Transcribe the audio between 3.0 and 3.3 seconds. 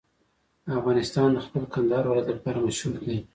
دی.